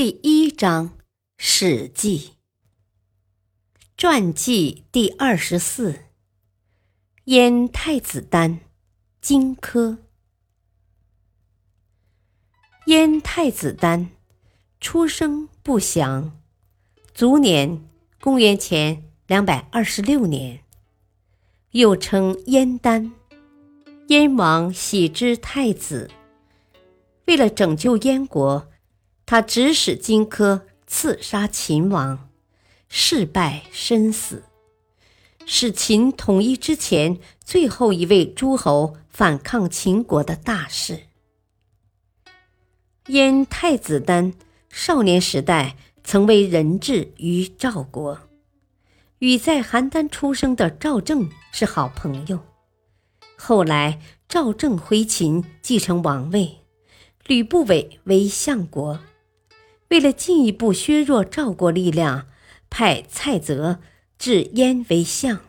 [0.00, 0.90] 第一章
[1.38, 2.18] 《史记》
[3.96, 6.04] 传记第二十四：
[7.24, 8.60] 燕太子丹，
[9.20, 9.98] 荆轲。
[12.86, 14.10] 燕太子丹
[14.80, 16.40] 出生不详，
[17.12, 17.84] 卒年
[18.20, 20.62] 公元前两百二十六年，
[21.72, 23.10] 又称燕丹。
[24.06, 26.08] 燕王喜之太子，
[27.26, 28.68] 为了拯救燕国。
[29.30, 32.30] 他指使荆轲刺杀秦王，
[32.88, 34.44] 事败身死，
[35.44, 41.00] 是秦统一之前最后一位诸侯反抗秦国的大事。
[43.08, 44.32] 燕太子丹
[44.70, 48.18] 少年时代曾为人质于赵国，
[49.18, 52.40] 与在邯郸出生的赵正是好朋友。
[53.36, 56.60] 后来赵正回秦继承王位，
[57.26, 58.98] 吕不韦为相国。
[59.88, 62.28] 为了进一步削弱赵国力量，
[62.68, 63.80] 派蔡泽
[64.18, 65.40] 置燕为相。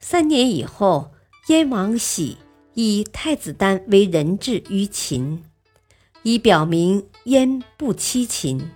[0.00, 1.12] 三年以后，
[1.46, 2.38] 燕王喜
[2.74, 5.44] 以太子丹为人质于秦，
[6.24, 8.70] 以表明燕不欺秦。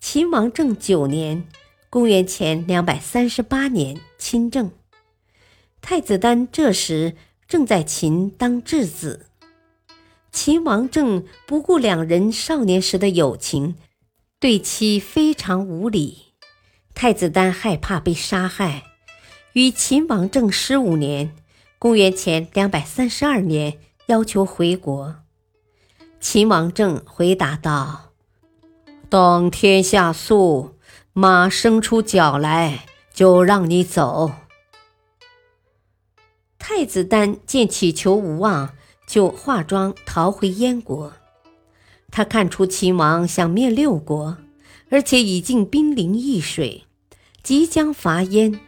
[0.00, 1.46] 秦王政九年
[1.88, 4.72] （公元前两百三十八年）亲政，
[5.80, 7.14] 太子丹这时
[7.46, 9.26] 正在秦当质子。
[10.32, 13.76] 秦王政不顾两人少年时的友情，
[14.40, 16.32] 对其非常无礼。
[16.94, 18.82] 太子丹害怕被杀害，
[19.52, 21.36] 于秦王政十五年
[21.78, 23.78] （公元前两百三十二年）
[24.08, 25.16] 要求回国。
[26.18, 28.12] 秦王政回答道
[29.10, 30.76] ：“等天下肃，
[31.12, 34.32] 马生出脚来，就让你走。”
[36.58, 38.74] 太子丹见乞求无望。
[39.12, 41.12] 就化妆逃回燕国。
[42.10, 44.38] 他看出秦王想灭六国，
[44.88, 46.84] 而且已经兵临易水，
[47.42, 48.58] 即将伐燕。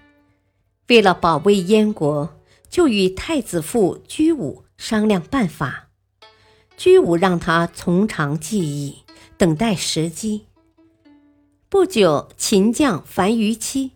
[0.88, 2.38] 为了保卫燕国，
[2.69, 5.88] 就与太子傅居武商量办法。
[6.76, 8.99] 居武让他从长计议，
[9.38, 10.44] 等待时机。
[11.71, 13.93] 不久，秦将樊於期，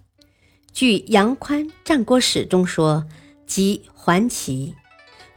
[0.72, 3.06] 据杨宽《战国史》中说，
[3.46, 4.74] 即还齐。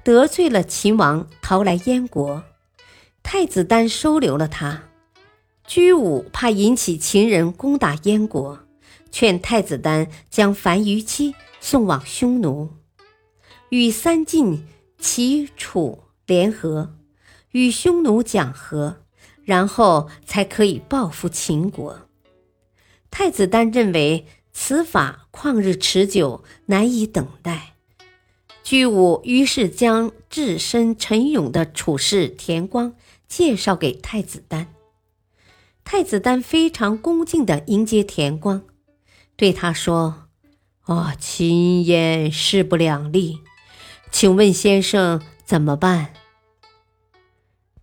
[0.03, 2.43] 得罪了秦王，逃来燕国。
[3.23, 4.83] 太子丹收留了他。
[5.67, 8.59] 居武怕引起秦人攻打燕国，
[9.11, 12.71] 劝太子丹将樊於期送往匈奴，
[13.69, 14.65] 与三晋、
[14.97, 16.95] 齐、楚联合，
[17.51, 19.03] 与匈奴讲和，
[19.43, 22.09] 然后才可以报复秦国。
[23.11, 27.75] 太子丹认为此法旷日持久，难以等待。
[28.71, 32.95] 居武于是将置身陈勇的处士田光
[33.27, 34.73] 介绍给太子丹。
[35.83, 38.61] 太子丹非常恭敬地迎接田光，
[39.35, 40.29] 对他说
[40.87, 43.39] ：“哦，秦燕势不两立，
[44.09, 46.13] 请问先生怎么办？”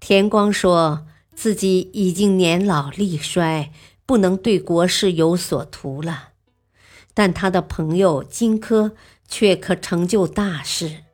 [0.00, 3.70] 田光说自己已经年老力衰，
[4.06, 6.30] 不能对国事有所图了，
[7.12, 8.92] 但他的朋友荆轲。
[9.28, 11.04] 却可成就大事，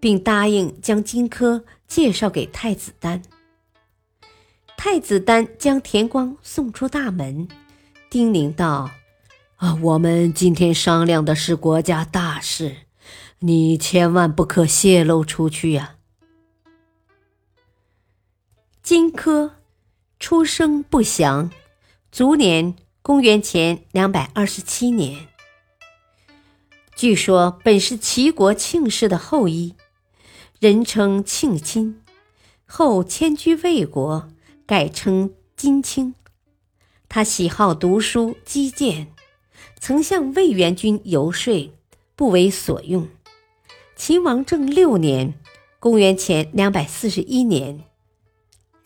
[0.00, 3.22] 并答应将荆轲介绍给太子丹。
[4.76, 7.46] 太子丹将田光送出大门，
[8.08, 8.90] 叮咛道
[9.56, 12.74] ：“啊，我们今天商量的是国家大事，
[13.40, 15.96] 你千万不可泄露出去呀。”
[18.82, 19.50] 荆轲
[20.18, 21.50] 出生不详，
[22.10, 25.28] 卒年公元前两百二十七年。
[27.00, 29.74] 据说本是齐国庆氏的后裔，
[30.58, 31.98] 人称庆亲，
[32.66, 34.28] 后迁居魏国，
[34.66, 36.14] 改称金卿。
[37.08, 39.06] 他喜好读书击剑，
[39.78, 41.72] 曾向魏元君游说，
[42.14, 43.08] 不为所用。
[43.96, 45.32] 秦王政六年
[45.80, 47.82] （公元前两百四十一年），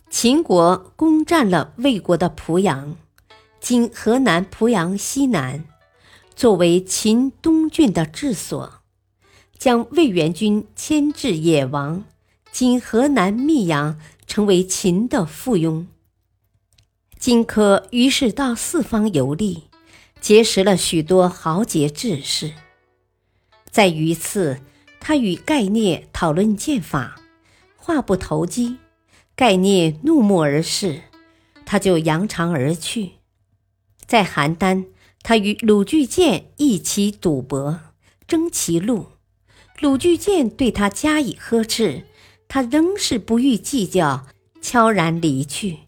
[0.08, 2.94] 秦国攻占了魏国的濮阳，
[3.58, 5.64] 今河南濮阳西南。
[6.36, 8.82] 作为秦东郡的治所，
[9.56, 12.04] 将魏元君迁至野王
[12.50, 15.86] （今河南密阳成为秦的附庸。
[17.18, 19.64] 荆轲于是到四方游历，
[20.20, 22.52] 结识了许多豪杰志士。
[23.70, 24.60] 在榆次，
[25.00, 27.20] 他与盖聂讨论剑法，
[27.76, 28.78] 话不投机，
[29.34, 31.02] 盖聂怒目而视，
[31.64, 33.12] 他就扬长而去。
[34.06, 34.84] 在邯郸，
[35.24, 37.80] 他与鲁巨荐一起赌博，
[38.28, 39.06] 争其路。
[39.80, 42.04] 鲁巨荐对他加以呵斥，
[42.46, 44.26] 他仍是不予计较，
[44.60, 45.78] 悄然离去。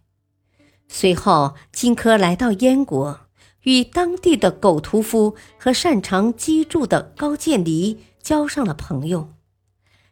[0.88, 3.20] 随后，荆轲来到燕国，
[3.64, 9.34] 与当地的狗屠夫和擅长击筑的高渐离交上了朋友。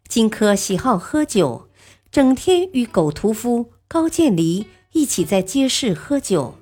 [0.06, 1.70] 荆轲喜好喝酒，
[2.11, 6.56] 整天与狗屠夫、高渐离一起在街市喝酒，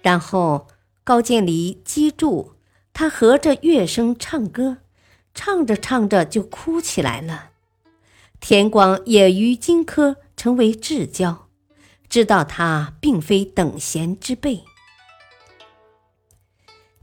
[0.00, 0.68] 然后
[1.04, 2.54] 高渐离击筑，
[2.92, 4.78] 他合着乐声唱歌。
[5.36, 7.50] 唱着唱着就哭起来了。
[8.38, 11.48] 田光也与荆轲成为至交，
[12.08, 14.62] 知道他并非等闲之辈。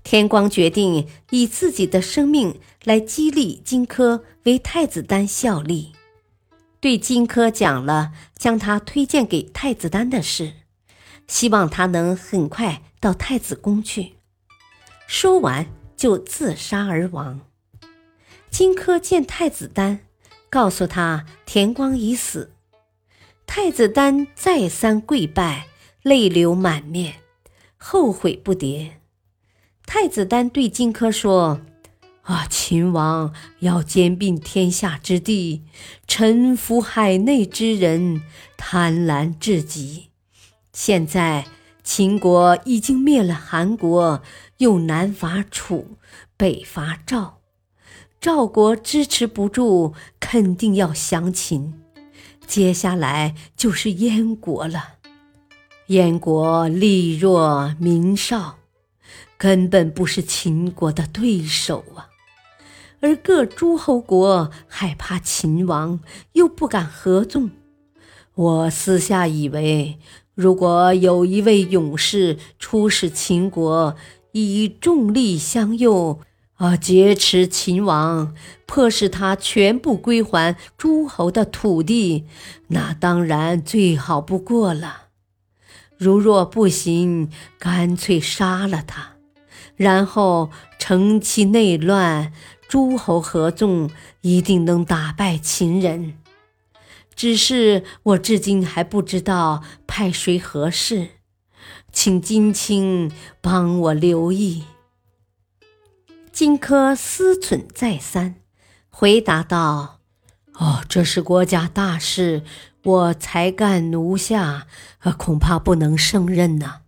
[0.01, 5.91] 田光决定以自己的生命来激励荆轲为太子丹效力，
[6.79, 10.53] 对荆轲讲了将他推荐给太子丹的事，
[11.27, 14.13] 希望他能很快到太子宫去。
[15.07, 15.65] 说完
[15.97, 17.41] 就自杀而亡。
[18.49, 19.99] 荆轲见太子丹，
[20.49, 22.51] 告诉他田光已死。
[23.45, 25.67] 太子丹再三跪拜，
[26.03, 27.15] 泪流满面，
[27.75, 28.91] 后悔不迭。
[29.85, 31.59] 太子丹对荆轲说
[32.23, 35.63] ：“啊，秦王要兼并天下之地，
[36.07, 38.21] 臣服海内之人，
[38.55, 40.09] 贪婪至极。
[40.71, 41.45] 现在
[41.83, 44.21] 秦国已经灭了韩国，
[44.57, 45.97] 又南伐楚，
[46.37, 47.39] 北伐赵。”
[48.21, 51.81] 赵国支持不住，肯定要降秦。
[52.45, 54.95] 接下来就是燕国了。
[55.87, 58.59] 燕国力弱民少，
[59.37, 62.09] 根本不是秦国的对手啊。
[62.99, 65.99] 而各诸侯国害怕秦王，
[66.33, 67.49] 又不敢合纵。
[68.35, 69.97] 我私下以为，
[70.35, 73.95] 如果有一位勇士出使秦国，
[74.31, 76.19] 以重力相诱。
[76.55, 76.77] 啊！
[76.77, 78.35] 劫持秦王，
[78.67, 82.25] 迫使他全部归还诸侯的土地，
[82.67, 85.05] 那当然最好不过了。
[85.97, 89.13] 如若不行，干脆杀了他，
[89.75, 92.31] 然后乘其内乱，
[92.69, 93.89] 诸侯合纵，
[94.21, 96.13] 一定能打败秦人。
[97.21, 101.09] 只是我至今还不知道派谁合适，
[101.91, 104.63] 请金卿帮我留意。
[106.31, 108.37] 荆轲思忖再三，
[108.89, 109.99] 回答道
[110.57, 112.41] ：“哦，这是国家大事，
[112.81, 114.65] 我才干奴下，
[115.19, 116.81] 恐怕不能胜任呢。”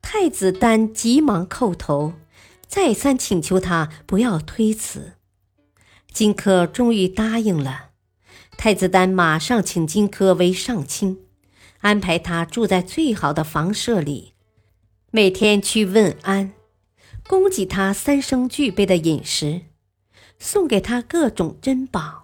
[0.00, 2.14] 太子丹急忙叩头，
[2.66, 5.12] 再三请求他不要推辞。
[6.10, 7.85] 荆轲终于答应了。
[8.56, 11.18] 太子丹马上请荆轲为上卿，
[11.80, 14.32] 安排他住在最好的房舍里，
[15.10, 16.52] 每天去问安。
[17.28, 19.62] 供给他三生具备的饮食，
[20.38, 22.22] 送给他各种珍宝，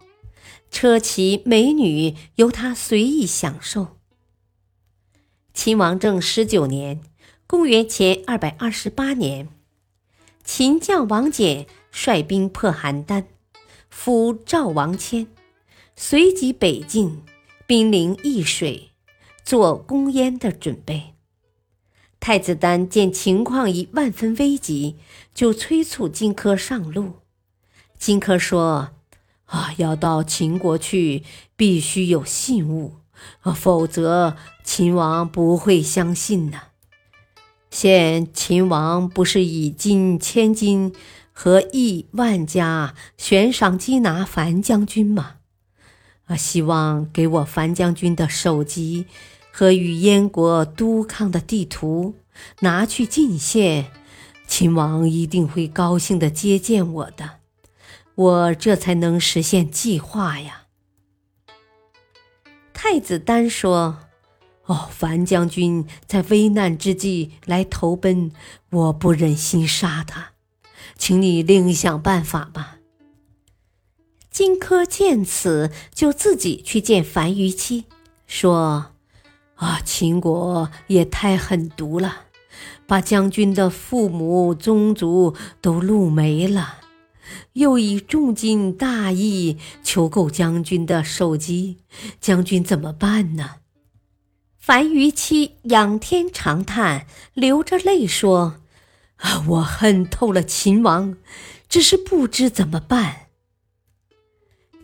[0.70, 3.98] 车骑美女由他随意享受。
[5.52, 7.00] 秦王政十九年
[7.48, 9.48] （公元前二百二十八年），
[10.44, 13.24] 秦将王翦率兵破邯郸，
[13.90, 15.26] 俘赵王谦，
[15.94, 17.22] 随即北进，
[17.66, 18.90] 兵临易水，
[19.44, 21.14] 做攻燕的准备。
[22.18, 24.96] 太子丹见情况已万分危急，
[25.34, 27.14] 就催促荆轲上路。
[27.98, 28.90] 荆轲说
[29.46, 31.22] ：“啊，要到秦国去，
[31.56, 32.96] 必须有信物，
[33.54, 36.58] 否则秦王不会相信的。
[37.70, 40.92] 现秦王不是以金千金
[41.32, 45.36] 和亿万家悬赏缉拿樊将军吗？
[46.32, 49.06] 我，希望给我樊将军的首级。”
[49.54, 52.14] 和与燕国督抗的地图
[52.60, 53.92] 拿去进献，
[54.46, 57.32] 秦王一定会高兴的接见我的，
[58.14, 60.62] 我这才能实现计划呀。
[62.72, 63.98] 太子丹说
[64.64, 68.32] ：“哦，樊将军在危难之际来投奔，
[68.70, 70.30] 我不忍心杀他，
[70.96, 72.78] 请你另想办法吧。”
[74.32, 77.84] 荆轲见此，就自己去见樊於期，
[78.26, 78.86] 说。
[79.56, 79.80] 啊！
[79.84, 82.22] 秦国也太狠毒了，
[82.84, 86.80] 把将军的父母宗族都戮没了。
[87.52, 91.76] 又以重金大义求购将军的首级，
[92.20, 93.50] 将军怎么办呢？”
[94.58, 98.56] 樊於期仰天长叹，流着泪说
[99.22, 101.16] ：“啊，我恨透了秦王，
[101.68, 103.21] 只是不知怎么办。”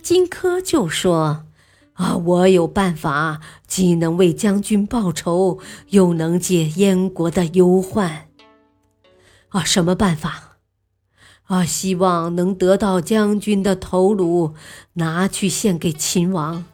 [0.09, 1.45] 荆轲就说
[1.93, 5.59] ：“啊，我有办法，既能为将军报仇，
[5.91, 8.29] 又能解燕国的忧患。
[9.50, 10.57] 啊，什么办法？
[11.49, 14.55] 啊，希望能得到将军的头颅，
[14.95, 16.65] 拿去献给秦王。”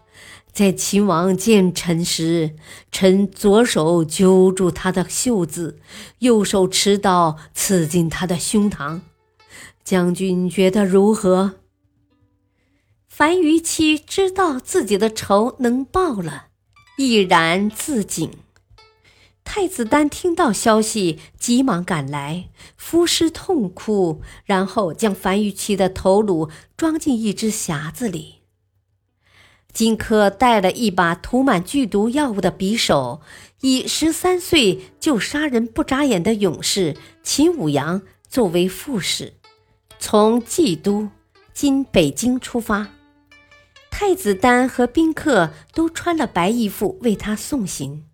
[0.52, 2.54] 在秦王见臣时，
[2.92, 5.80] 臣左手揪住他的袖子，
[6.20, 9.00] 右手持刀刺进他的胸膛。
[9.82, 11.54] 将军觉得如何？
[13.16, 16.46] 樊於期知道自己的仇能报了，
[16.96, 18.28] 毅然自尽。
[19.44, 28.40] 太子丹听到消息，急忙赶来，伏尸痛哭，然后将樊於期的头颅装进一只匣子里。
[29.72, 33.20] 荆轲带了一把涂满剧毒药物的匕首，
[33.60, 39.34] 以十三岁就杀人不眨眼的勇士秦舞阳作为副使，
[40.00, 41.10] 从蓟都
[41.54, 42.88] （今北京）出发。
[43.96, 48.06] 太子丹和宾客都穿了白衣服为他送行。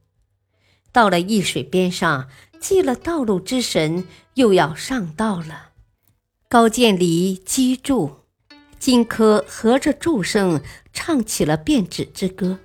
[0.92, 2.28] 到了易水边上，
[2.60, 5.70] 祭了道路之神，又要上道了。
[6.50, 8.26] 高渐离击筑。
[8.78, 10.60] 荆轲合着祝声
[10.92, 12.58] 唱起了变纸之歌，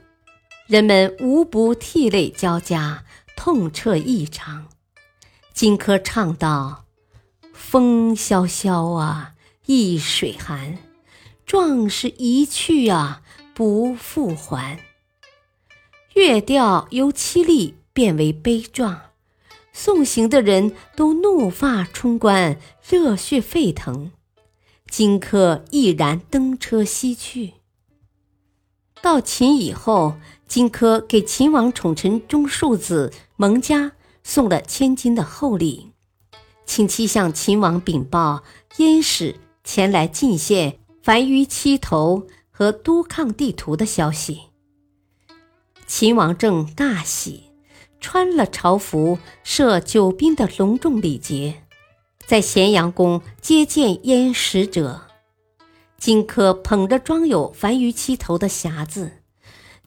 [0.68, 3.06] 人们无不涕泪交加，
[3.38, 4.68] 痛彻异常。
[5.54, 6.84] 荆轲唱道
[7.56, 9.36] ：“风萧萧啊，
[9.68, 10.78] 易水寒，
[11.46, 13.22] 壮士一去啊，
[13.54, 14.80] 不复还。”
[16.14, 19.02] 乐调由凄厉变为悲壮，
[19.74, 24.12] 送行的人都怒发冲冠，热血沸腾。
[24.90, 27.56] 荆轲毅然登车西去。
[29.02, 30.16] 到秦以后，
[30.48, 33.92] 荆轲给秦王宠臣中庶子蒙嘉
[34.24, 35.92] 送了千金的厚礼，
[36.66, 38.44] 请其向秦王禀报
[38.78, 44.46] 燕使前来进献樊於期头和督抗地图的消息。
[45.86, 47.44] 秦王政大喜，
[48.00, 51.62] 穿了朝服，设酒宾的隆重礼节。
[52.26, 55.02] 在咸阳宫接见燕使者，
[56.00, 59.12] 荆轲捧着装有樊於期头的匣子，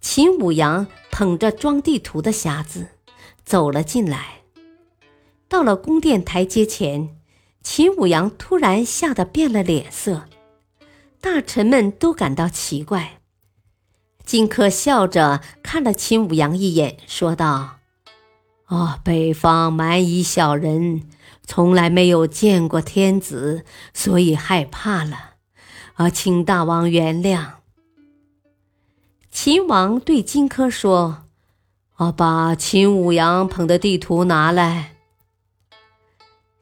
[0.00, 2.90] 秦舞阳捧着装地图的匣子
[3.44, 4.42] 走了进来。
[5.48, 7.16] 到了宫殿台阶前，
[7.64, 10.22] 秦舞阳突然吓得变了脸色，
[11.20, 13.20] 大臣们都感到奇怪。
[14.24, 17.78] 荆轲笑着看了秦舞阳一眼，说道
[18.68, 21.08] ：“哦，北方蛮夷小人。”
[21.50, 25.36] 从来没有见过天子，所以害怕了。
[25.94, 27.52] 啊，请大王原谅。
[29.30, 31.24] 秦王对荆轲说
[31.96, 34.96] ：“啊，把秦舞阳捧的地图拿来。”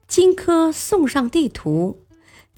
[0.07, 2.06] 荆轲送上地图，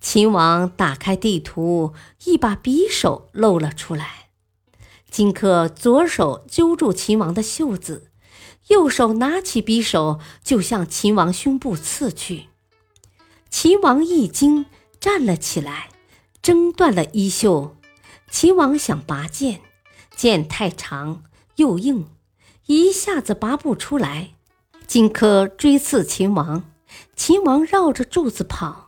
[0.00, 1.92] 秦王打开地图，
[2.24, 4.28] 一把匕首露了出来。
[5.10, 8.10] 荆轲左手揪住秦王的袖子。
[8.68, 12.48] 右手拿起匕首，就向秦王胸部刺去。
[13.48, 14.66] 秦王一惊，
[15.00, 15.88] 站了起来，
[16.42, 17.76] 挣断了衣袖。
[18.30, 19.62] 秦王想拔剑，
[20.14, 21.22] 剑太长
[21.56, 22.08] 又硬，
[22.66, 24.34] 一下子拔不出来。
[24.86, 26.64] 荆轲追刺秦王，
[27.16, 28.87] 秦王绕着柱子跑，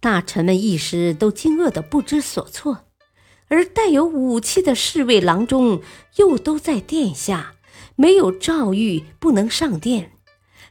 [0.00, 2.86] 大臣们一时都惊愕得不知所措，
[3.48, 5.82] 而带有武器的侍卫郎中
[6.16, 7.54] 又都在殿下。
[7.96, 10.12] 没有诏谕不能上殿，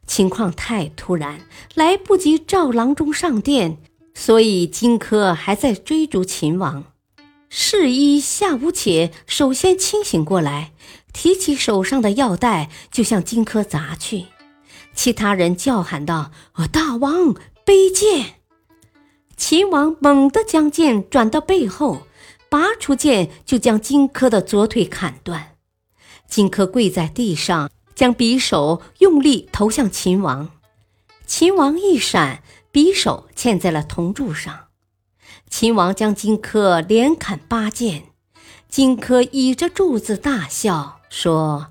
[0.06, 1.42] 情况太突然，
[1.76, 3.78] 来不及召郎中上殿，
[4.14, 6.86] 所以荆轲还在追逐秦王。
[7.50, 10.72] 侍医夏无且首先清醒过来，
[11.12, 14.28] 提起手上的药袋就向荆轲砸去。
[14.94, 16.32] 其他人叫喊道
[16.72, 17.36] ：“大王
[17.66, 18.36] 背剑！”
[19.38, 22.02] 秦王猛地将剑转到背后，
[22.50, 25.56] 拔出剑就将荆轲的左腿砍断。
[26.28, 30.50] 荆轲跪在地上，将匕首用力投向秦王。
[31.26, 32.42] 秦王一闪，
[32.74, 34.66] 匕首嵌在了铜柱上。
[35.50, 38.08] 秦王将荆轲连砍八剑。
[38.68, 41.68] 荆轲倚着柱子大笑说：“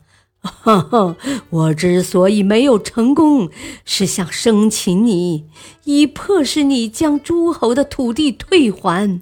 [0.47, 1.17] 哈哈，
[1.50, 3.50] 我之所以没有成功，
[3.85, 5.47] 是想生擒你，
[5.85, 9.21] 以迫使你将诸侯的土地退还。”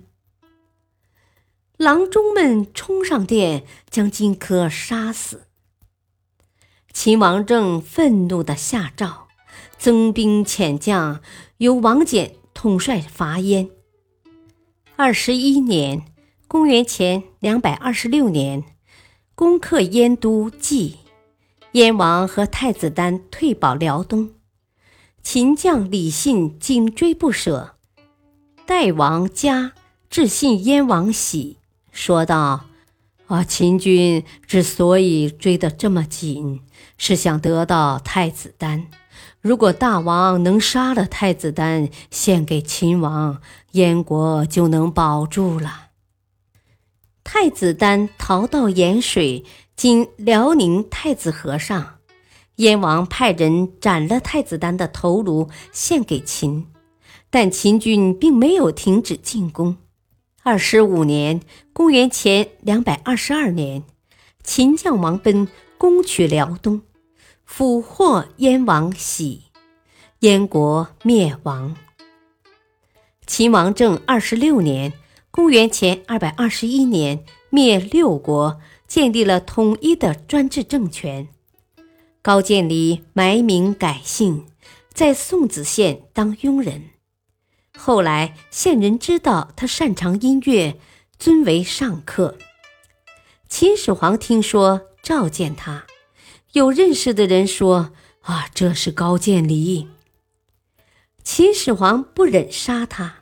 [1.77, 5.49] 郎中们冲上殿，将荆轲杀死。
[6.93, 9.27] 秦王政愤怒地下诏，
[9.77, 11.21] 增兵遣将，
[11.57, 13.71] 由王翦统帅伐燕。
[14.95, 16.05] 二十一年
[16.47, 18.63] （公元前两百二十六年），
[19.35, 20.99] 攻克燕都蓟，
[21.75, 24.31] 燕王和太子丹退保辽东。
[25.25, 27.75] 秦将李信紧追不舍，
[28.65, 29.73] 代王嘉
[30.09, 31.59] 致信燕王喜，
[31.91, 32.67] 说道
[33.27, 36.61] ：“啊，秦军之所以追得这么紧，
[36.97, 38.87] 是想得到太子丹。”
[39.43, 45.89] 如果大王能杀了太子丹，献给秦王，燕国就能保住了。
[47.25, 49.45] 太子丹逃到盐水
[49.77, 51.99] （今辽宁太子河上），
[52.57, 56.69] 燕王派人斩了太子丹的头颅，献给秦，
[57.29, 59.77] 但秦军并没有停止进攻。
[60.43, 61.41] 二十五年
[61.73, 63.83] （公元前两百二十二年），
[64.45, 66.83] 秦将王贲攻取辽东。
[67.45, 69.43] 俘获燕王喜，
[70.21, 71.77] 燕国灭亡。
[73.27, 74.93] 秦王政二十六年
[75.31, 81.29] （公元前二百二十一年），灭六国，建立了统一的专制政权。
[82.23, 84.47] 高渐离埋名改姓，
[84.93, 86.91] 在宋子县当佣人。
[87.77, 90.79] 后来县人知道他擅长音乐，
[91.19, 92.39] 尊为上客。
[93.49, 95.87] 秦始皇听说，召见他。
[96.53, 99.89] 有认识的人说：“啊，这是高渐离。”
[101.25, 103.17] 秦始皇不忍杀他，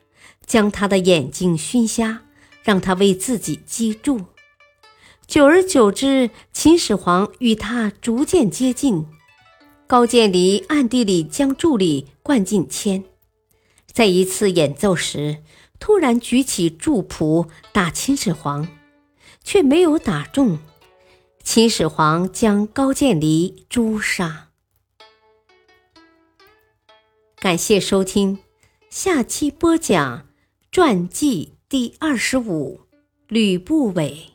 [0.45, 2.23] 将他的眼睛熏瞎，
[2.63, 4.27] 让他为自己击筑。
[5.27, 9.07] 久而久之，秦始皇与他逐渐接近。
[9.87, 13.05] 高渐离暗地里将助理灌进铅，
[13.91, 15.43] 在一次演奏时，
[15.79, 18.69] 突然举起柱谱打秦始皇，
[19.45, 20.59] 却没有打中。
[21.43, 24.49] 秦始皇将高渐离诛杀。
[27.37, 28.39] 感谢收听，
[28.89, 30.27] 下期播讲
[30.71, 32.83] 传记第二十五，
[33.29, 34.32] 吕不韦。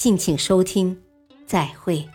[0.00, 0.98] 敬请收听，
[1.46, 2.08] 再会。